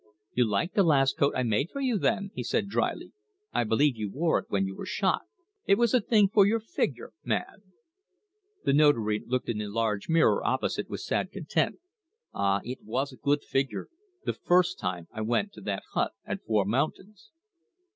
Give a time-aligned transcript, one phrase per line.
[0.33, 3.11] "You liked that last coat I made for you, then," he said drily;
[3.53, 5.21] "I believe you wore it when you were shot.
[5.67, 7.61] It was the thing for your figure, man."
[8.65, 11.75] The Notary looked in the large mirror opposite with sad content.
[12.33, 13.89] "Ah, it was a good figure,
[14.25, 17.29] the first time I went to that hut at Four Mountains!"